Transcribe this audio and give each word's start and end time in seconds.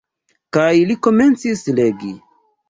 Kaj 0.57 0.71
li 0.91 0.95
komencis 1.09 1.63
legi. 1.81 2.11